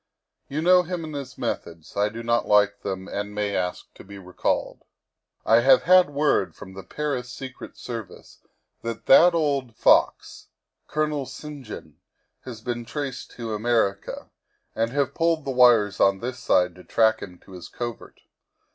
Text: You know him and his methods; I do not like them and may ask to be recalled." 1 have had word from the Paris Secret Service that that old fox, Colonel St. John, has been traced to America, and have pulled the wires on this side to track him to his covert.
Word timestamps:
You 0.47 0.63
know 0.63 0.81
him 0.81 1.03
and 1.03 1.13
his 1.13 1.37
methods; 1.37 1.95
I 1.95 2.09
do 2.09 2.23
not 2.23 2.47
like 2.47 2.81
them 2.81 3.07
and 3.07 3.35
may 3.35 3.55
ask 3.55 3.93
to 3.93 4.03
be 4.03 4.17
recalled." 4.17 4.81
1 5.43 5.61
have 5.61 5.83
had 5.83 6.09
word 6.09 6.55
from 6.55 6.73
the 6.73 6.81
Paris 6.81 7.29
Secret 7.31 7.77
Service 7.77 8.39
that 8.81 9.05
that 9.05 9.35
old 9.35 9.75
fox, 9.75 10.47
Colonel 10.87 11.27
St. 11.27 11.63
John, 11.63 11.97
has 12.45 12.61
been 12.61 12.83
traced 12.83 13.29
to 13.33 13.53
America, 13.53 14.31
and 14.73 14.89
have 14.89 15.13
pulled 15.13 15.45
the 15.45 15.51
wires 15.51 15.99
on 15.99 16.17
this 16.17 16.39
side 16.39 16.73
to 16.77 16.83
track 16.83 17.19
him 17.19 17.37
to 17.37 17.51
his 17.51 17.67
covert. 17.69 18.21